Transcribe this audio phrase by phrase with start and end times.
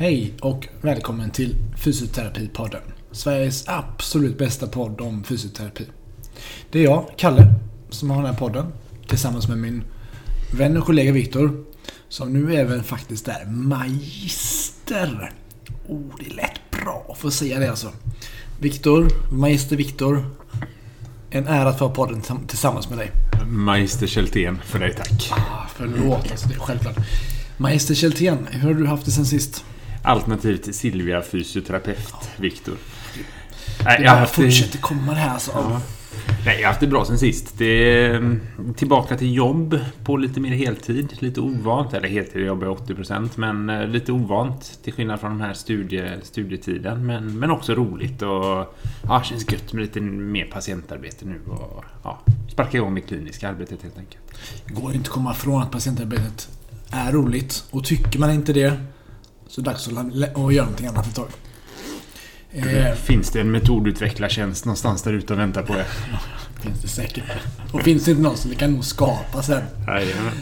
[0.00, 2.80] Hej och välkommen till Fysioterapipodden.
[3.12, 5.86] Sveriges absolut bästa podd om fysioterapi.
[6.70, 7.54] Det är jag, Kalle,
[7.90, 8.72] som har den här podden
[9.08, 9.84] tillsammans med min
[10.54, 11.64] vän och kollega Viktor.
[12.08, 15.32] Som nu även faktiskt är magister.
[15.88, 17.92] Oh, det är lätt bra att få säga det alltså.
[18.60, 20.24] Viktor, magister Viktor.
[21.30, 23.10] En ära att få ha podden tillsammans med dig.
[23.46, 25.32] Magister Kältén för dig tack.
[25.32, 26.96] Ah, förlåt, alltså det är självklart.
[27.56, 29.64] Magister Kältén, hur har du haft det sen sist?
[30.02, 32.74] Alternativ till Silvia fysioterapeut, Viktor.
[33.84, 35.50] Det jag haft fortsätter komma det här alltså.
[35.54, 35.80] Ja.
[36.44, 37.58] Nej, jag har haft det bra sen sist.
[37.58, 38.40] Det är mm,
[38.76, 41.16] tillbaka till jobb på lite mer heltid.
[41.18, 41.94] Lite ovant.
[41.94, 44.78] Eller heltid, jag jobbar 80% men eh, lite ovant.
[44.84, 47.06] Till skillnad från den här studie, studietiden.
[47.06, 51.40] Men, men också roligt och ja, känns gött med lite mer patientarbete nu.
[51.48, 54.22] Och ja, sparka igång det kliniska arbetet helt enkelt.
[54.66, 56.48] Det går inte att komma ifrån att patientarbetet
[56.90, 57.64] är roligt.
[57.70, 58.80] Och tycker man inte det
[59.50, 59.94] så det dags att,
[60.54, 61.28] göra någonting annat ett tag.
[62.52, 65.86] Eh, Finns det en metodutvecklartjänst någonstans där ute och väntar på er?
[66.62, 67.24] finns det säkert.
[67.72, 69.62] Och finns det inte någon så vi kan nog skapa sen.
[69.86, 70.32] Jajamän.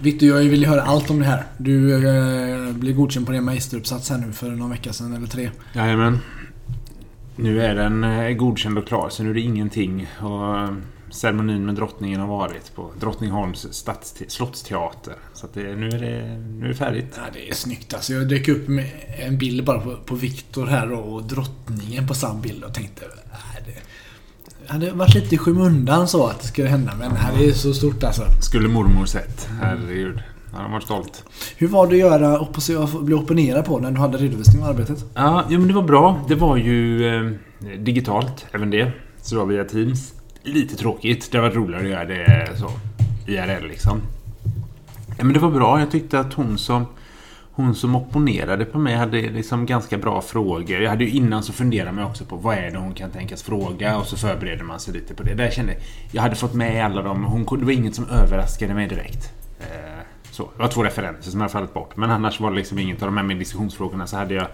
[0.00, 1.44] Victor, jag vill ju höra allt om det här.
[1.58, 5.50] Du eh, blev godkänd på din magisteruppsats här nu för någon vecka sedan eller tre.
[5.72, 6.18] Jajamän.
[7.36, 10.06] Nu är den eh, godkänd och klar, så nu är det ingenting.
[10.20, 10.68] Och
[11.10, 15.14] ceremonin med drottningen har varit på Drottningholms stadste- slottsteater.
[15.34, 17.14] Så det, nu, är det, nu är det färdigt.
[17.16, 18.12] Ja, det är snyggt alltså.
[18.12, 22.40] Jag dök upp med en bild bara på, på Victor här och drottningen på samma
[22.40, 23.04] bild och tänkte...
[23.30, 23.74] Nej,
[24.66, 27.52] det hade varit lite i skymundan så att det skulle hända men det här är
[27.52, 28.22] så stort alltså.
[28.42, 29.48] Skulle mormor sett.
[29.60, 30.22] Herregud.
[30.56, 31.24] De var stolt.
[31.56, 32.36] Hur var det att göra
[32.84, 35.04] att bli opponerad på när du hade redovisning av arbetet?
[35.14, 36.20] Ja, men det var bra.
[36.28, 37.30] Det var ju eh,
[37.78, 38.92] digitalt, även det.
[39.22, 40.14] Så det var via Teams.
[40.44, 41.32] Lite tråkigt.
[41.32, 42.70] Det var roligare att göra det så.
[43.26, 44.00] IRL liksom.
[45.18, 45.80] Ja, men det var bra.
[45.80, 46.86] Jag tyckte att hon som
[47.56, 50.82] hon som opponerade på mig hade liksom ganska bra frågor.
[50.82, 53.42] Jag hade ju innan så funderade man också på vad är det hon kan tänkas
[53.42, 55.34] fråga och så förbereder man sig lite på det.
[55.34, 57.24] Där kände jag, jag hade fått med alla dem.
[57.24, 59.43] Hon, det var inget som överraskade mig direkt.
[60.34, 60.50] Så.
[60.56, 61.96] Det var två referenser som jag fallit bort.
[61.96, 64.46] Men annars var det liksom inget av de här med diskussionsfrågorna så hade jag,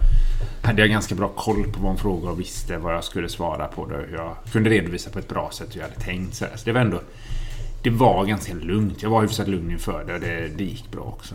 [0.63, 3.67] hade jag ganska bra koll på vad hon frågade och visste vad jag skulle svara
[3.67, 4.07] på det.
[4.13, 6.35] Jag kunde redovisa på ett bra sätt hur jag hade tänkt.
[6.35, 7.01] Så, det var ändå...
[7.83, 9.03] Det var ganska lugnt.
[9.03, 11.35] Jag var hyfsat lugn inför det och det, det gick bra också.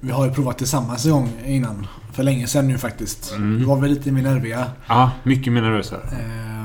[0.00, 1.86] Vi har ju provat tillsammans en gång innan.
[2.12, 3.32] För länge sedan nu faktiskt.
[3.32, 3.58] Mm.
[3.58, 4.66] Du var väl lite mer nerviga.
[4.86, 5.96] Ja, mycket mer nervösa.
[5.96, 6.55] Eh,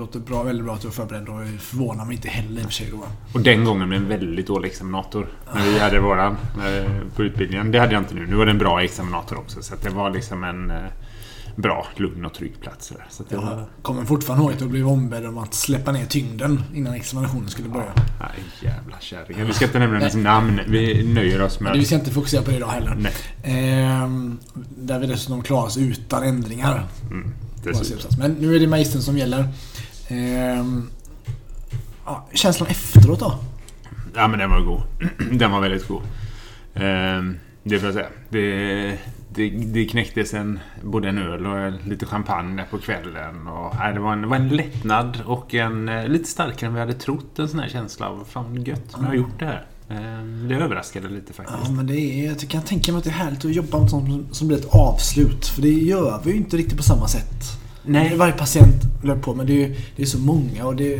[0.00, 2.66] låter bra, väldigt bra att du var förberedd och förvånar mig inte heller i och
[2.66, 3.04] för sig då.
[3.34, 5.26] Och den gången blev en väldigt dålig examinator.
[5.54, 7.70] När vi hade våran eh, på utbildningen.
[7.70, 8.26] Det hade jag inte nu.
[8.26, 9.62] Nu var det en bra examinator också.
[9.62, 10.76] Så det var liksom en eh,
[11.56, 12.88] bra, lugn och trygg plats.
[12.88, 13.06] där.
[13.10, 13.44] Så det var...
[13.44, 17.48] Jag kommer fortfarande ihåg att du blev ombedd om att släppa ner tyngden innan examinationen
[17.48, 17.92] skulle börja.
[18.20, 18.30] Nej,
[18.60, 19.44] jävla kärringar.
[19.44, 20.60] Vi ska inte nämna hennes namn.
[20.66, 21.86] Vi nöjer oss Men vi med...
[21.86, 22.96] ska inte fokusera på det idag heller.
[22.98, 23.12] Nej.
[23.42, 24.38] Ehm,
[24.76, 26.86] där vi dessutom klarar oss utan ändringar.
[27.10, 27.32] Mm.
[28.18, 29.48] Men nu är det magistern som gäller.
[30.10, 30.90] Ehm,
[32.04, 33.38] ja, känslan efteråt då?
[34.14, 34.82] Ja, men den var god.
[35.38, 36.02] Den var väldigt god.
[36.74, 38.08] Ehm, det får jag säga.
[38.28, 38.98] Det,
[39.34, 43.46] det, det knäcktes en, både en öl och lite champagne på kvällen.
[43.46, 46.74] Och, nej, det, var en, det var en lättnad och en eh, lite starkare än
[46.74, 47.38] vi hade trott.
[47.38, 49.66] En sån här känsla av fan gött jag har gjort det här.
[49.88, 51.58] Ehm, det överraskade lite faktiskt.
[51.64, 53.90] Ja, men det är, jag kan tänka mig att det är härligt att jobba med
[53.90, 55.46] sånt som, som blir ett avslut.
[55.46, 57.59] För det gör vi ju inte riktigt på samma sätt.
[57.84, 58.16] Nej.
[58.16, 58.74] Varje patient
[59.04, 60.96] löper på, men det är, ju- det är så många och det,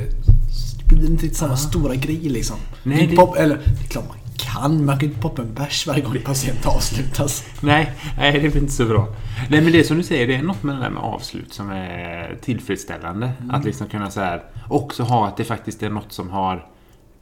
[0.89, 2.57] det blir inte samma stora grej liksom.
[2.83, 5.55] Nej, Det pop, eller det är klart man kan, men man kan inte poppa en
[5.55, 7.45] bärs varje gång en patient avslutas.
[7.61, 9.09] Nej, nej, det blir inte så bra.
[9.51, 11.71] Nej, men det som du säger, det är något med det där med avslut som
[11.71, 13.33] är tillfredsställande.
[13.51, 16.67] Att liksom kunna så här, också ha att det faktiskt är något som har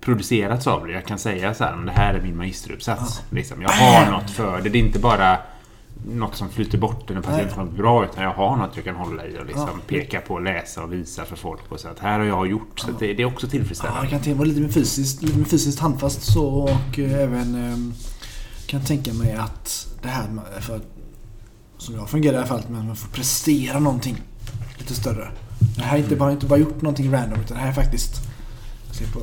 [0.01, 0.93] producerats av det.
[0.93, 3.23] Jag kan säga så här, "Men det här är min magisteruppsats.
[3.31, 4.69] Liksom, jag har något för det.
[4.69, 5.39] Det är inte bara
[6.07, 9.27] något som flyter bort när patienten mår bra, utan jag har något jag kan hålla
[9.27, 11.61] i och liksom peka på, läsa och visa för folk.
[11.69, 12.81] Och så att här har jag gjort.
[12.81, 14.01] Så det, det är också Ja, tillfredsställande.
[14.03, 17.55] jag kan tänka mig lite mer fysiskt, lite mer fysiskt handfast så och eh, även
[17.55, 17.95] eh,
[18.67, 20.29] kan tänka mig att det här
[20.61, 20.87] för att,
[21.79, 24.17] som jag fungerar i alla fall, att man får prestera någonting
[24.79, 25.29] lite större.
[25.77, 28.15] Det här är inte bara, inte bara gjort någonting random utan det här är faktiskt,
[28.87, 29.21] jag ser på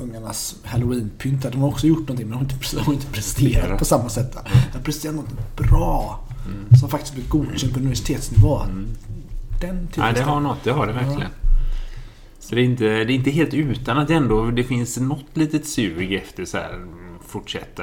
[0.00, 3.78] ungarnas halloween-pynt de har också gjort någonting men de har inte, de har inte presterat
[3.78, 4.34] på samma sätt.
[4.34, 4.40] va.
[4.44, 6.24] De har presterat något bra
[6.80, 8.58] som faktiskt blivit godkänt på universitetsnivå.
[9.60, 10.32] Den Nej, det tillfredsställer.
[10.32, 10.64] har något.
[10.64, 11.30] Det har det verkligen.
[12.38, 15.36] Så det är, inte, det är inte helt utan att det ändå det finns något
[15.36, 16.86] litet sug efter så här,
[17.26, 17.82] fortsätta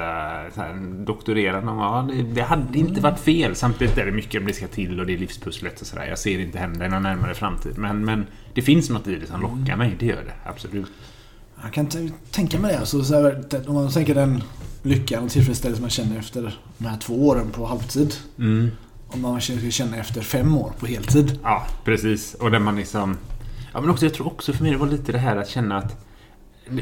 [0.54, 1.78] så här, doktorera någon.
[1.78, 3.54] Ja, det, det hade inte varit fel.
[3.56, 6.06] Samtidigt är det mycket det ska till och det är livspusslet och sådär.
[6.06, 7.78] Jag ser det inte hända i någon närmare framtid.
[7.78, 9.96] Men, men det finns något i det som lockar mig.
[9.98, 10.50] Det gör det.
[10.50, 10.92] Absolut.
[11.62, 11.88] Jag kan
[12.30, 12.78] tänka mig det.
[12.78, 14.42] Alltså, så här, det- om man tänker den
[14.82, 18.14] lyckan och tillfredsställelse man känner efter de här två åren på halvtid.
[18.38, 18.70] Mm.
[19.10, 21.38] om man ska känna efter fem år på heltid.
[21.42, 22.34] Ja, precis.
[22.34, 23.16] Och där man liksom...
[23.72, 25.76] Ja, men också, jag tror också för mig det var lite det här att känna
[25.78, 26.04] att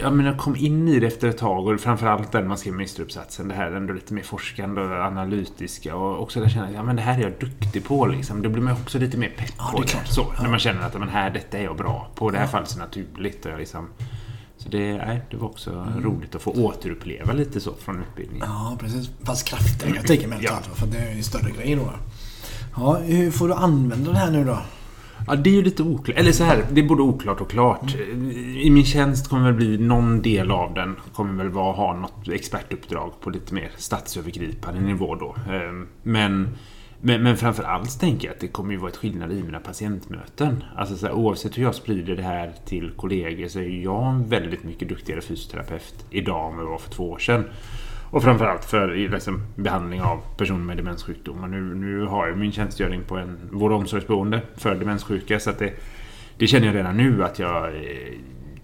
[0.00, 3.48] jag menar, kom in i det efter ett tag och framförallt när man skrev magisteruppsatsen.
[3.48, 6.96] Det här ändå lite mer forskande och analytiska och också där känna att ja, men
[6.96, 8.06] det här är jag duktig på.
[8.06, 8.42] Liksom.
[8.42, 10.06] Då blir man också lite mer pepp Ja, på det är klart.
[10.08, 10.42] Så, Ja.
[10.42, 12.30] När man känner att men här, detta är jag bra på.
[12.30, 12.50] Det här Ja.
[12.50, 13.46] faller sig naturligt.
[13.46, 13.88] Och jag liksom,
[14.58, 16.02] så det, nej, det var också Mm.
[16.04, 18.46] roligt att få återuppleva lite så från utbildningen.
[18.48, 19.10] Ja, precis.
[19.22, 20.38] Fast kraftigare jag tänka mig.
[20.42, 20.58] Ja.
[20.74, 21.90] För det är ju större grej då.
[22.76, 24.58] Ja, hur får du använda det här nu då?
[25.26, 26.18] Ja, det är ju lite oklart.
[26.18, 27.94] Eller så här, det är både oklart och klart.
[28.56, 32.28] I min tjänst kommer väl bli någon del av den kommer väl vara ha något
[32.28, 35.36] expertuppdrag på lite mer statsövergripande nivå då.
[35.52, 36.48] Ehm, Men,
[37.00, 39.60] men, men framför allt tänker jag att det kommer ju vara ett skillnad i mina
[39.60, 40.64] patientmöten.
[40.76, 44.28] Alltså så här, oavsett hur jag sprider det här till kollegor så är jag en
[44.28, 47.44] väldigt mycket duktigare fysioterapeut idag än vad jag var för två år sedan.
[48.10, 51.48] Och framförallt för liksom, behandling av personer med demenssjukdomar.
[51.48, 55.40] Nu, nu har jag min tjänstgöring på en vård och omsorgsboende för demenssjuka.
[55.40, 55.72] Så att det,
[56.38, 57.66] det känner jag redan nu att jag...
[57.66, 58.12] Eh,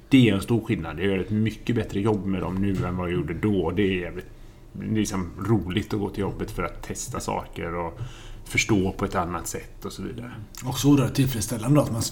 [0.08, 0.98] det är en stor skillnad.
[0.98, 3.70] Jag gör ett mycket bättre jobb med dem nu än vad jag gjorde då.
[3.70, 4.31] Det är jävligt
[4.80, 7.98] liksom roligt att gå till jobbet för att testa saker och
[8.44, 10.32] förstå på ett annat sätt och så vidare.
[10.64, 12.02] Också oerhört tillfredsställande då att man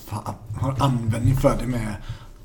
[0.60, 1.96] har användning för det med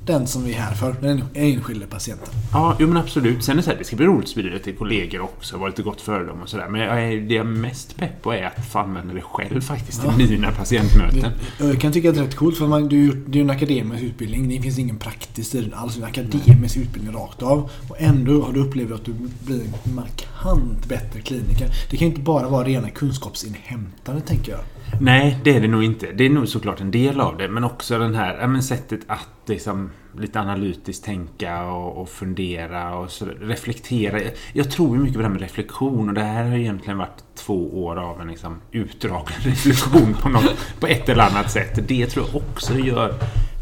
[0.06, 0.96] den som vi är här för.
[1.00, 2.28] Den enskilde patienten.
[2.52, 3.44] Ja, jo men absolut.
[3.44, 5.56] Sen är det så här, det ska bli roligt att sprida det till kollegor också.
[5.56, 6.68] Vara lite gott föredöme och sådär.
[6.68, 9.60] Men jag är, det jag är mest pepp på är att få använda det själv
[9.60, 11.32] faktiskt i mina patientmöten.
[11.58, 13.50] Jag kan tycka att det är rätt coolt för man, du, det är ju en
[13.50, 14.48] akademisk utbildning.
[14.48, 15.94] Det finns ingen praktisk i den alls.
[15.94, 17.70] Det är en akademisk utbildning rakt av.
[17.88, 19.14] Och ändå har du upplevt att du
[19.44, 21.68] blir en markant bättre kliniker.
[21.90, 24.60] Det kan inte bara vara rena kunskapsinhämtande tänker jag.
[25.00, 26.12] Nej, det är det nog inte.
[26.12, 27.48] Det är nog såklart en del av det.
[27.48, 32.96] Men också den här ja, men sättet att liksom, lite analytiskt tänka och, och fundera
[32.96, 34.22] och så, reflektera.
[34.22, 36.98] Jag, jag tror ju mycket på det här med reflektion och det här har egentligen
[36.98, 41.88] varit två år av en liksom, utdragen reflektion på, något, på ett eller annat sätt.
[41.88, 43.14] Det tror jag också gör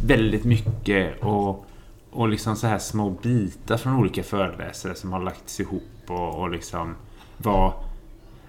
[0.07, 1.67] väldigt mycket och,
[2.11, 6.51] och liksom så här små bitar från olika föreläsare som har lagts ihop och, och
[6.51, 6.95] liksom
[7.37, 7.84] var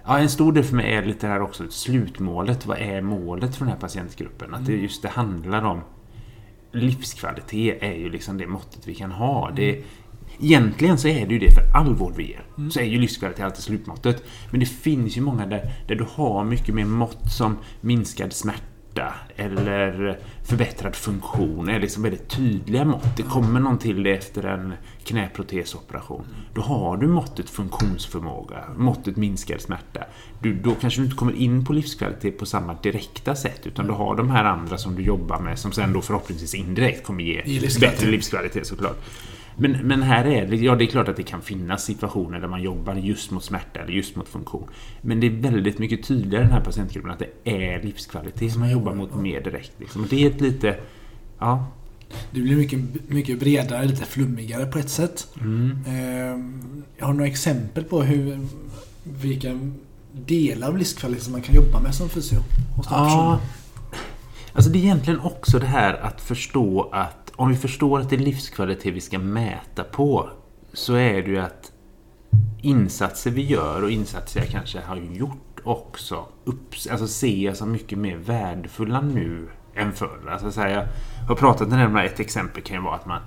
[0.08, 2.66] Ja, en stor del för mig är lite det här också slutmålet.
[2.66, 4.54] Vad är målet för den här patientgruppen?
[4.54, 5.80] Att det just det handlar om
[6.72, 9.50] livskvalitet är ju liksom det måttet vi kan ha.
[9.50, 9.84] Det,
[10.40, 12.70] egentligen så är det ju det för all vård vi ger.
[12.70, 14.22] Så är ju livskvalitet alltid slutmåttet.
[14.50, 18.75] Men det finns ju många där, där du har mycket mer mått som minskad smärta
[19.36, 23.16] eller förbättrad funktion är liksom väldigt tydliga mått.
[23.16, 26.26] Det kommer någon till det efter en knäprotesoperation.
[26.54, 30.04] Då har du måttet funktionsförmåga, måttet minskad smärta.
[30.42, 33.92] Du, då kanske du inte kommer in på livskvalitet på samma direkta sätt utan du
[33.92, 37.42] har de här andra som du jobbar med som sen då förhoppningsvis indirekt kommer ge
[37.44, 37.80] livskvalitet.
[37.80, 38.96] bättre livskvalitet såklart.
[39.58, 42.48] Men, men här är det, ja det är klart att det kan finnas situationer där
[42.48, 44.68] man jobbar just mot smärta eller just mot funktion.
[45.02, 48.60] Men det är väldigt mycket tydligare i den här patientgruppen att det är livskvalitet som
[48.60, 49.72] man jobbar mot mer direkt.
[49.78, 50.02] Liksom.
[50.02, 50.76] Och det är ett lite,
[51.38, 51.66] ja,
[52.30, 55.28] Det blir mycket, mycket bredare, lite flummigare på ett sätt.
[55.40, 55.78] mm.
[55.86, 56.44] Eh,
[56.98, 58.38] Jag har några exempel på hur,
[59.04, 59.58] vilka
[60.12, 62.36] delar av livskvalitet som man kan jobba med som fysio.
[62.76, 63.04] hos den Ja.
[63.04, 63.38] personen.
[64.52, 68.16] Alltså det är egentligen också det här att förstå att om vi förstår att det
[68.16, 70.30] är livskvalitet vi ska mäta på
[70.72, 71.72] så är det ju att
[72.62, 77.72] insatser vi gör och insatser jag kanske har gjort också upp, alltså ser jag som
[77.72, 80.28] mycket mer värdefulla nu än förr.
[80.30, 80.86] Alltså så här, jag
[81.28, 83.20] har pratat med det, ett exempel kan ju vara att man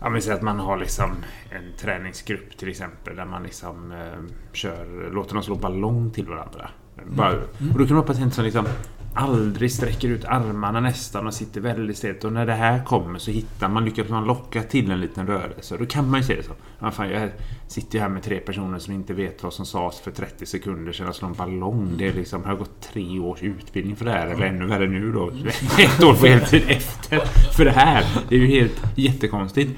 [0.00, 1.10] Ja, men att man har liksom
[1.50, 6.70] en träningsgrupp till exempel där man liksom eh, kör, låter dem slå ballong till varandra.
[7.06, 8.66] Bara, och då kan det vara patienter som liksom
[9.14, 12.24] aldrig sträcker ut armarna nästan och sitter väldigt stelt.
[12.24, 15.76] Och när det här kommer så hittar man, lyckas man locka till en liten rörelse.
[15.76, 16.52] Då kan man ju se det så.
[16.78, 17.30] Ja, fan, jag
[17.66, 20.92] sitter ju här med tre personer som inte vet vad som sades för 30 sekunder
[20.92, 21.14] sedan.
[21.14, 21.94] Slå en ballong.
[21.98, 24.26] Det är liksom, har gått tre års utbildning för det här.
[24.26, 25.28] Eller ännu värre nu då.
[25.78, 27.18] Ett år på heltid efter
[27.56, 28.04] för det här.
[28.28, 29.70] Det är ju helt jättekonstigt.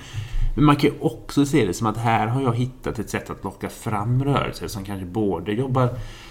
[0.54, 3.30] Men man kan ju också se det som att här har jag hittat ett sätt
[3.30, 5.88] att locka fram rörelser som kanske både jobbar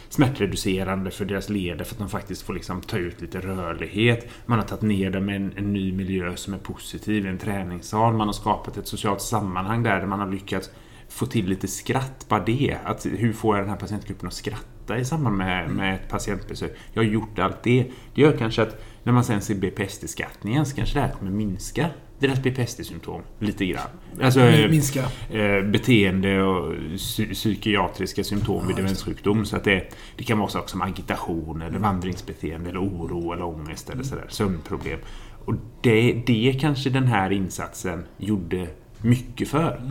[0.09, 4.27] smärtreducerande för deras leder för att de faktiskt får liksom ta ut lite rörlighet.
[4.45, 8.13] Man har tagit ner dem i en, en ny miljö som är positiv, en träningssal.
[8.13, 10.69] Man har skapat ett socialt sammanhang där, där man har lyckats
[11.09, 12.25] få till lite skratt.
[12.29, 12.77] Bara det.
[12.83, 16.77] Att, hur får jag den här patientgruppen att skratta i samband med, med ett patientbesök?
[16.93, 17.91] Jag har gjort allt det.
[18.15, 21.89] Det gör kanske att när man sen ser BPSD-skattningen så kanske det här kommer minska
[22.19, 23.87] deras BPSD-symptom lite grann.
[24.21, 25.03] Alltså, eh, Minska.
[25.31, 29.45] eh, beteende och psy- psykiatriska symptom vid demenssjukdom.
[29.45, 33.89] Så att det, det kan vara saker som agitation, eller vandringsbeteende, eller oro, eller ångest,
[33.89, 34.99] eller sådär, sömnproblem.
[35.45, 38.67] Och det, det kanske den här insatsen gjorde
[39.01, 39.81] mycket för.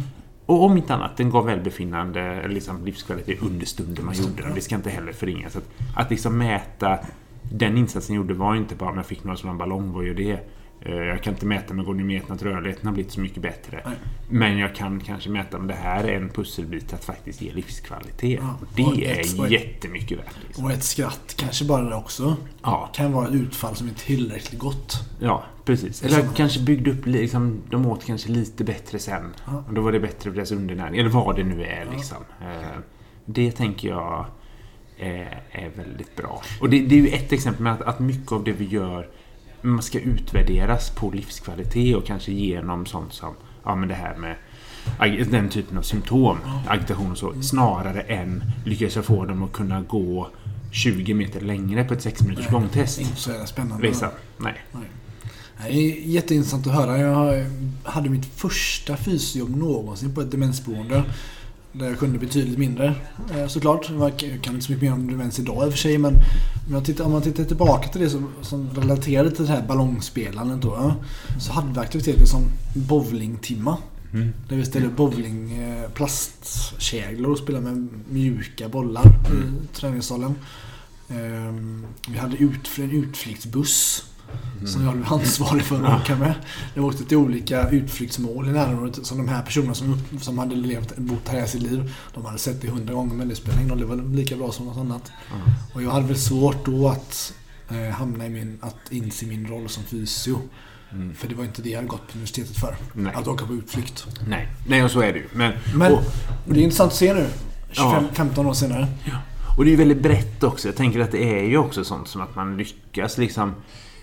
[0.46, 4.54] Och om inte annat, den gav välbefinnande, eller liksom livskvalitet under stunden man gjorde den.
[4.54, 5.56] Det ska inte heller förringas.
[5.56, 6.98] Att, att liksom mäta
[7.52, 10.14] den insatsen jag gjorde var inte bara om jag fick några en ballong, vad gör
[10.14, 10.38] det?
[10.80, 13.82] Eh, Jag kan inte mäta med gonimetern att rörligheten har blivit så mycket bättre.
[13.86, 13.94] Nej.
[14.30, 18.40] Men jag kan kanske mäta om det här är en pusselbit att faktiskt ge livskvalitet.
[18.42, 20.36] Ja, Och det är ett- och jättemycket värt.
[20.46, 20.64] Liksom.
[20.64, 22.36] Och ett skratt kanske bara det också.
[22.62, 24.92] Ja, Kan vara ett utfall som är tillräckligt gott.
[25.20, 26.02] ja, precis.
[26.02, 26.32] Eller samma.
[26.32, 29.34] kanske byggde upp, liksom, de åt kanske lite bättre sen.
[29.46, 29.64] Ja.
[29.68, 30.98] Och då var det bättre för deras undernäring.
[31.00, 32.16] Eller vad det nu är liksom.
[32.40, 32.78] Eh,
[33.24, 34.26] Det tänker jag
[34.98, 36.42] är, är väldigt bra.
[36.60, 39.08] Och det, det är ju ett exempel med att, att mycket av det vi gör
[39.62, 43.34] man ska utvärderas på livskvalitet och kanske genom sånt som
[43.64, 44.36] ja, men det här med
[45.30, 46.38] den typen av symptom,
[46.68, 50.28] agitation och så, snarare än lyckas jag få dem att kunna gå
[50.72, 53.00] 20 meter längre på ett 6 minuters Nej, gångtest.
[53.00, 53.88] Inte så spännande.
[53.88, 54.10] Visa.
[54.36, 54.54] Nej.
[55.66, 56.98] Det är jätteintressant att höra.
[56.98, 57.46] Jag
[57.82, 61.04] hade mitt första fysjobb någonsin på ett demensboende.
[61.72, 62.94] Där jag kunde betydligt mindre
[63.34, 63.90] eh, såklart.
[63.90, 66.14] Jag kan inte så mycket mer om demens idag i och för sig men
[66.66, 69.66] om, jag tittar, om man tittar tillbaka till det som, som relaterade till det här
[69.66, 70.94] ballongspelandet då.
[71.40, 72.44] Så hade vi aktiviteter som
[72.74, 73.76] bowlingtimma.
[74.12, 74.32] Mm.
[74.48, 80.34] Där vi ställde bowling, eh, plastkäglor och spelade med mjuka bollar i träningssalen.
[81.08, 84.04] Ehm, Vi hade utfl- en utflyktsbuss
[84.66, 86.34] som jag blev ansvarig för att åka med.
[86.74, 90.96] Jag åkte till olika utflyktsmål i närområdet som de här personerna som, som hade levt,
[90.96, 91.94] bott här hela sitt liv.
[92.14, 93.80] De hade sett det hundra gånger men det spelade ingen roll.
[93.80, 95.12] Det var lika bra som något annat.
[95.30, 95.52] Ja.
[95.74, 97.34] Och jag hade väl svårt då att
[97.68, 100.38] eh, hamna i min, att inse min roll som fysio.
[100.92, 101.14] Mm.
[101.14, 102.76] För det var inte det jag hade gått på universitetet för.
[102.92, 103.12] Nej.
[103.14, 104.06] Att åka på utflykt.
[104.28, 104.48] Nej.
[104.68, 105.28] Nej, och så är det ju.
[105.32, 106.02] Men, Men och,
[106.46, 107.26] det är intressant att se nu.
[107.72, 108.14] 25, Ja.
[108.14, 108.88] 15 år senare.
[109.56, 110.68] och det är ju väldigt brett också.
[110.68, 113.54] Jag tänker att det är ju också sånt som att man lyckas liksom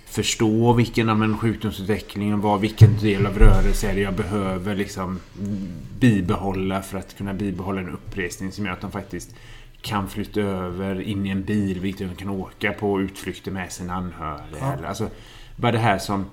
[0.06, 4.76] förstå vilken av en sjukdomsutveckling och vad, vilken del av rörelse är det jag behöver
[4.76, 5.20] liksom
[6.00, 9.36] bibehålla för att kunna bibehålla en uppresning som gör att de faktiskt
[9.82, 13.94] kan flytta över in i en bil, vilket de kan åka på utflykter med sina
[13.94, 14.78] anhöriga.
[14.82, 14.88] Ja.
[14.88, 15.10] Alltså,
[15.56, 16.26] bara det här som...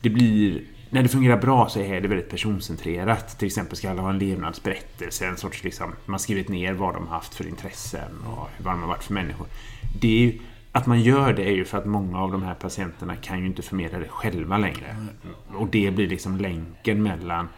[0.00, 0.62] Det blir...
[0.90, 3.38] När det fungerar bra så är det väldigt personcentrerat.
[3.38, 5.92] Till exempel ska alla ha en levnadsberättelse, en sorts liksom...
[6.04, 9.04] Man har skrivit ner vad de har haft för intressen och vad de har varit
[9.04, 9.46] för människor.
[10.00, 10.38] Det är ju,
[10.72, 13.46] att man gör det är ju för att många av de här patienterna kan ju
[13.46, 14.96] inte förmedla det själva längre.
[15.54, 17.48] Och det blir liksom länken mellan...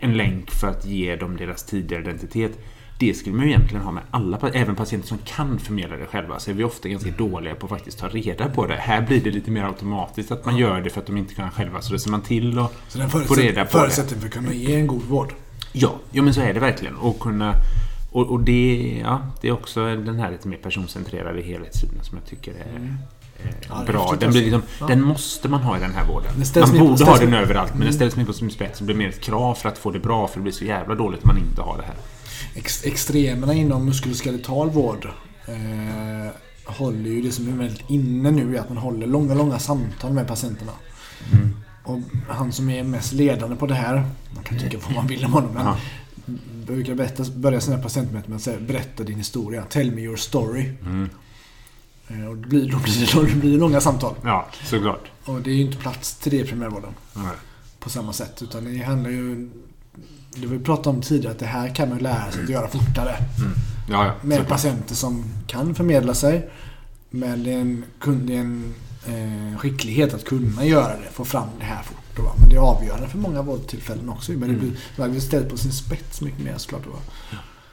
[0.00, 2.58] En länk för att ge dem deras tidigare identitet.
[2.98, 6.38] Det skulle man ju egentligen ha med alla, även patienter som kan förmedla det själva.
[6.38, 8.74] Så är vi ofta ganska dåliga på att faktiskt ta reda på det.
[8.74, 11.50] Här blir det lite mer automatiskt att man gör det för att de inte kan
[11.50, 11.80] själva.
[11.80, 13.66] Så då ser man till och den få reda på det.
[13.66, 15.34] förutsättning för att kunna ge en god vård.
[15.72, 16.96] Ja, jo, men så är det verkligen.
[16.96, 17.54] Och kunna...
[18.12, 22.26] Och, och det, ja, det är också den här lite mer personcentrerade helhetssynen som jag
[22.26, 22.94] tycker är, Mm.
[23.68, 24.08] Ja, bra.
[24.10, 24.40] Den, blir alltså.
[24.40, 24.86] liksom, Ja.
[24.86, 26.30] den måste man ha i den här vården.
[26.36, 27.86] Man mer på- borde ha den överallt, men Mm.
[27.88, 28.78] det ställs mer på sin spets.
[28.78, 30.94] Det blir mer ett krav för att få det bra, för det blir så jävla
[30.94, 31.94] dåligt om man inte har det här.
[32.54, 35.08] Ex, extremerna inom muskuloskeletal vård
[35.46, 36.32] eh,
[36.64, 40.12] håller ju det som är väldigt inne nu är att man håller långa, långa samtal
[40.12, 40.72] med patienterna.
[41.32, 41.56] Mm.
[41.84, 44.04] Och han som är mest ledande på det här,
[44.34, 45.76] man kan tycka vad man vill om honom, men Ja.
[46.66, 49.62] Brukar berätta, börja sina patientmöten med att säga berätta din historia.
[49.62, 50.72] Tell me your story.
[50.82, 51.10] Mm.
[52.08, 54.14] Eh, och då blir, då, blir det, då blir det långa samtal.
[54.24, 55.10] Ja, såklart.
[55.24, 57.24] Och det är ju inte plats till det i primärvården Nej.
[57.78, 58.42] på samma sätt.
[58.42, 59.50] Utan det handlar ju...
[60.36, 63.16] Det vi pratade om tidigare, att det här kan man lära sig att göra fortare.
[63.16, 63.52] Mm.
[63.88, 64.14] Ja, ja.
[64.22, 64.48] Med såklart.
[64.48, 66.50] patienter som kan förmedla sig.
[67.10, 68.74] Men det är en, kun- det är en
[69.06, 71.96] eh, skicklighet att kunna göra det, få fram det här fort.
[72.16, 72.32] Då.
[72.40, 74.32] Men det är avgörande för många våldtillfällen också.
[74.32, 76.84] Men det blir ställt på sin spets mycket mer såklart.
[76.84, 76.98] Då, va?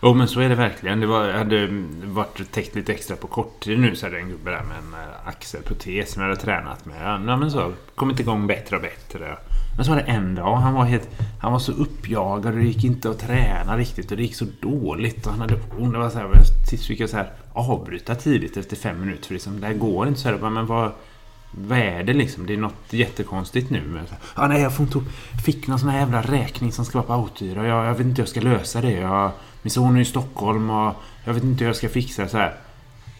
[0.02, 1.00] Jo, men så är det verkligen.
[1.00, 1.68] Det var, hade
[2.04, 4.78] varit täckt lite extra på kort tid nu så hade jag en gubbe där med
[4.78, 7.02] en eh, axelprotes som jag hade tränat med.
[7.28, 9.38] Ja, men så kommit igång bättre och bättre.
[9.76, 11.10] Men så var det en dag, han var, helt,
[11.40, 14.46] han var så uppjagad och det gick inte att träna riktigt och det gick så
[14.62, 15.26] dåligt.
[15.26, 15.94] Och han hade ont.
[15.94, 19.28] Det var så här, till sist fick jag så här avbryta tidigt efter fem minuter.
[19.28, 20.50] För liksom, det här går inte så här.
[20.50, 20.92] Men vad,
[21.52, 22.46] vad är det liksom?
[22.46, 24.02] Det är något jättekonstigt nu.
[24.34, 25.00] Ah, nej, jag får inte,
[25.46, 27.68] fick någon sån här jävla räkning som ska vara på autohyra.
[27.68, 28.92] Jag, jag vet inte hur jag ska lösa det.
[28.92, 32.30] Jag, min son är i Stockholm och jag vet inte hur jag ska fixa det
[32.30, 32.54] så här.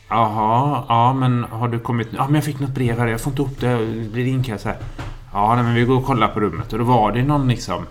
[0.10, 2.08] Jaha, ja men har du kommit...
[2.12, 4.62] Ja men jag fick något brev här, jag får inte ihop det, det blir inkallat
[4.62, 4.78] så här.
[5.34, 7.86] Ja nej, men vi går och kollar på rummet och då var det någon liksom...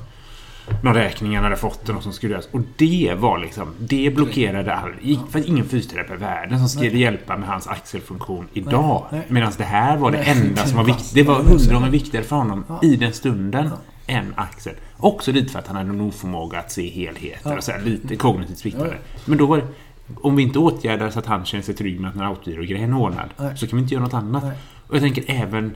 [0.83, 2.49] Någon räkning han hade fått och något som skulle göras.
[2.53, 3.69] Och det var liksom...
[3.79, 4.91] Det blockerade all...
[5.31, 7.01] Fanns ingen fysioterapeut i världen som skulle Nej.
[7.01, 9.05] hjälpa med hans axelfunktion idag.
[9.29, 11.15] Medan det här var det enda som var viktigt.
[11.15, 12.81] Det var hundra gånger viktigare för honom Ja.
[12.83, 13.71] i den stunden
[14.07, 14.15] Ja.
[14.15, 14.75] än axel.
[14.97, 17.57] Också lite för att han hade en oförmåga att se helheter Ja.
[17.57, 18.95] och så här, lite kognitivt sviktande.
[19.25, 19.67] Men då var det...
[20.15, 22.93] Om vi inte åtgärdar så att han känner sig trygg med att den här autogirogrejen
[22.93, 24.45] är ordnad så kan vi inte göra något annat.
[24.89, 25.75] Och jag tänker även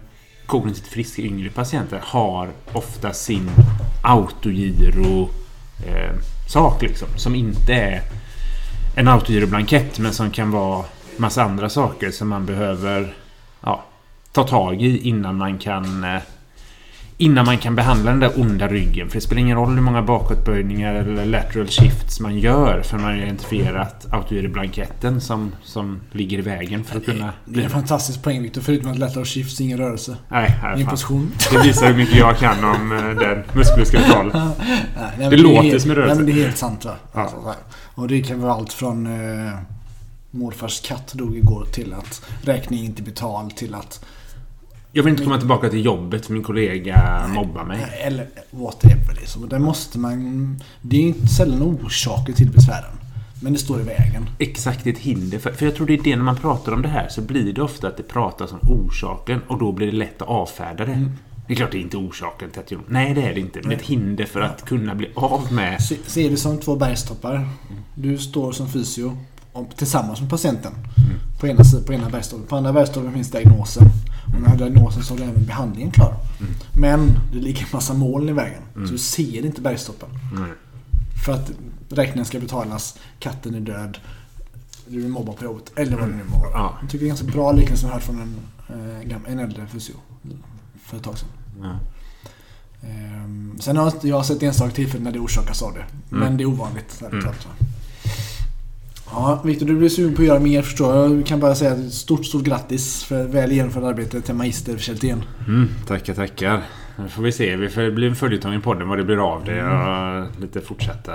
[0.53, 3.51] kognitivt friska yngre patienter har ofta sin
[4.03, 5.29] autogiro
[5.87, 6.13] eh,
[6.49, 7.09] sak liksom.
[7.17, 8.03] Som inte är
[8.97, 10.85] en autogiroblankett men som kan vara
[11.17, 13.15] massa andra saker som man behöver
[13.61, 13.85] ja,
[14.33, 16.23] ta tag i innan man kan eh,
[17.23, 19.09] innan man kan behandla den där onda ryggen.
[19.09, 23.05] För det spelar ingen roll hur många bakåtböjningar eller lateral shifts man gör för man
[23.07, 27.33] har identifierat autogiroblanketten som, som ligger i vägen för att kunna...
[27.45, 28.61] Det är en fantastisk poäng Victor.
[28.61, 30.17] Förutom att lateral shifts, ingen rörelse.
[30.29, 30.91] Nej, Ingen nej fan.
[30.91, 31.33] position.
[31.51, 35.83] Det visar hur mycket jag kan om eh, den nej, men Det låter är helt,
[35.83, 36.15] som en rörelse.
[36.15, 36.95] Nej, men det är helt sant va?
[37.13, 37.21] Ja.
[37.21, 37.57] Alltså, här.
[37.95, 39.53] och det kan vara allt från eh,
[40.31, 44.05] morfars katt dog igår till att räkningen inte betald till att...
[44.95, 47.87] Jag vill inte komma tillbaka till jobbet för min kollega mobbar mig.
[48.03, 49.49] Eller whatever liksom.
[49.49, 50.61] Där måste man...
[50.83, 52.95] Det är ju inte sällan orsaker till besvären.
[53.41, 54.27] Men det står i vägen.
[54.39, 55.39] Exakt ett hinder.
[55.39, 57.53] För, för jag tror det är det när man pratar om det här så blir
[57.53, 61.11] det ofta att det pratas om orsaken och då blir det lätt att avfärda det.
[61.47, 62.81] Det är klart det är inte orsaken till att jag...
[62.89, 63.61] Nej, det är det inte.
[63.63, 65.83] Men ett hinder för att kunna bli av med...
[65.83, 67.49] Se, se det som två bergstoppar.
[67.95, 69.17] Du står som fysio
[69.77, 70.73] tillsammans med patienten.
[71.41, 72.47] På ena, sidan- på ena bergstoppen.
[72.47, 73.85] På andra bergstoppen finns diagnosen.
[74.27, 76.17] Och när du har diagnosen så du även behandlingen klar.
[76.73, 78.63] Men det ligger en massa moln i vägen.
[78.75, 80.09] Så du ser inte bergstoppen.
[80.33, 80.51] Nej.
[81.27, 81.51] För att
[81.89, 83.99] räkningen ska betalas, katten är död,
[84.89, 86.51] du är mobbad på jobbet eller vad det nu må vara.
[86.53, 86.79] Ja.
[86.81, 88.37] Jag tycker det är en ganska bra liknelse jag hört från en,
[88.69, 89.95] eh, en äldre fysio
[90.85, 91.29] för ett tag sedan.
[92.83, 95.85] Ehm, sen har jag- jag sett enstaka tillfällen när det orsakas av det.
[96.09, 97.03] Men det är ovanligt.
[97.03, 97.35] ärligt Mm.
[99.15, 101.19] Ja, Viktor, du blir sugen på att göra mer förstår jag.
[101.19, 105.25] Jag kan bara säga stort, stort grattis för väl genomfört arbete till Magister Kjeltén.
[105.47, 106.63] Mm, tackar, tackar.
[106.99, 107.57] Nu får vi se.
[107.57, 109.63] Vi får bli en följetong i podden vad det blir av det.
[109.65, 111.13] Och lite fortsätta...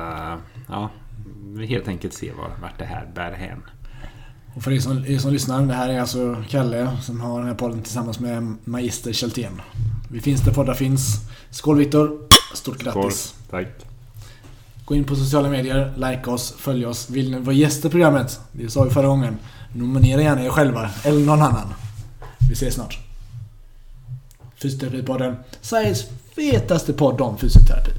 [0.68, 0.90] Ja,
[1.56, 3.62] vi helt enkelt se var, vart det här bär hän.
[4.56, 7.48] Och för er som, er som lyssnar, det här är alltså Kalle som har den
[7.48, 9.62] här podden tillsammans med Magister Kjeltén.
[10.12, 11.30] Vi finns där poddar finns.
[11.50, 12.20] Skål Viktor!
[12.54, 12.94] Stort Skål.
[12.94, 13.36] grattis!
[13.50, 13.68] Tack.
[14.88, 17.10] Gå in på sociala medier, like oss, följ oss.
[17.10, 18.40] Vill ni vara gäster i programmet?
[18.52, 19.38] Det sa vi förra gången.
[19.74, 21.74] Nominera gärna er själva, eller någon annan.
[22.50, 23.00] Vi ses snart.
[24.56, 27.92] Fysioterapipodden, Sveriges fetaste podd om fysioterapi.